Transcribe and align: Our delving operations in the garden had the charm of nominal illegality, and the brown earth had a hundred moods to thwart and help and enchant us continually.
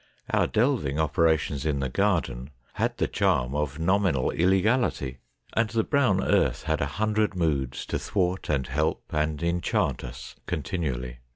Our 0.31 0.47
delving 0.47 0.99
operations 0.99 1.63
in 1.63 1.77
the 1.79 1.87
garden 1.87 2.49
had 2.73 2.97
the 2.97 3.07
charm 3.07 3.53
of 3.53 3.77
nominal 3.77 4.31
illegality, 4.31 5.19
and 5.53 5.69
the 5.69 5.83
brown 5.83 6.23
earth 6.23 6.63
had 6.63 6.81
a 6.81 6.87
hundred 6.97 7.35
moods 7.35 7.85
to 7.85 7.99
thwart 7.99 8.49
and 8.49 8.65
help 8.65 9.03
and 9.11 9.43
enchant 9.43 10.03
us 10.03 10.35
continually. 10.47 11.19